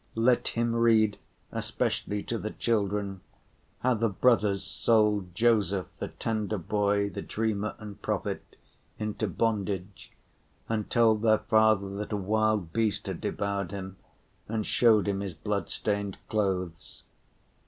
Let 0.15 0.47
him 0.47 0.73
read, 0.75 1.19
especially 1.51 2.23
to 2.23 2.39
the 2.39 2.49
children, 2.49 3.21
how 3.81 3.93
the 3.93 4.09
brothers 4.09 4.63
sold 4.63 5.35
Joseph, 5.35 5.95
the 5.99 6.07
tender 6.07 6.57
boy, 6.57 7.11
the 7.11 7.21
dreamer 7.21 7.75
and 7.77 8.01
prophet, 8.01 8.43
into 8.97 9.27
bondage, 9.27 10.11
and 10.67 10.89
told 10.89 11.21
their 11.21 11.37
father 11.37 11.87
that 11.97 12.11
a 12.11 12.17
wild 12.17 12.73
beast 12.73 13.05
had 13.05 13.21
devoured 13.21 13.69
him, 13.71 13.97
and 14.47 14.65
showed 14.65 15.07
him 15.07 15.19
his 15.19 15.35
blood‐ 15.35 15.69
stained 15.69 16.17
clothes. 16.29 17.03